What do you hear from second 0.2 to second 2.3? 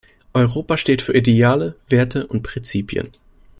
Europa steht für Ideale, Werte